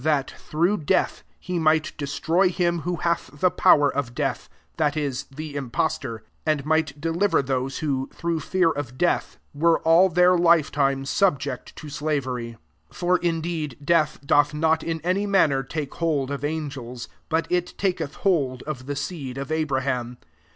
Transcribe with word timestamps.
that 0.03 0.33
through 0.39 0.77
death 0.77 1.21
he 1.39 1.59
might 1.59 1.95
destroy 1.95 2.49
him 2.49 2.79
who 2.79 2.95
hath 2.95 3.29
the 3.39 3.51
pow 3.51 3.79
er 3.83 3.91
of 3.95 4.15
death, 4.15 4.49
that 4.77 4.97
is, 4.97 5.25
the 5.25 5.53
impos 5.53 6.01
tor 6.01 6.17
;* 6.01 6.17
15 6.45 6.45
and 6.47 6.65
might 6.65 6.99
deliver 6.99 7.39
those 7.43 7.77
who, 7.85 8.09
through 8.11 8.39
fear 8.39 8.71
of 8.71 8.97
death, 8.97 9.37
were 9.53 9.77
all 9.81 10.09
their 10.09 10.35
lifetime 10.35 11.05
subject 11.05 11.75
to 11.75 11.87
slavery. 11.87 12.57
16 12.87 12.87
For 12.97 13.17
indeed 13.19 13.77
death 13.85 14.17
.doth 14.25 14.55
not 14.55 14.81
in 14.83 15.01
any 15.01 15.27
manner 15.27 15.61
take 15.61 15.93
hold 15.93 16.31
of 16.31 16.43
an 16.43 16.71
gels; 16.71 17.07
but 17.29 17.45
it 17.51 17.75
taketh 17.77 18.15
hold 18.25 18.63
of 18.63 18.87
the 18.87 18.95
seed 18.95 19.37
of 19.37 19.51
Abraham. 19.51 20.17